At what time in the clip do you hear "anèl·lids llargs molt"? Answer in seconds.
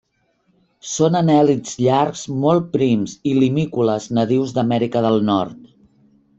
1.19-2.73